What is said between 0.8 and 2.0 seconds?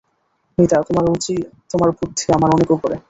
তোমার রুচি তোমার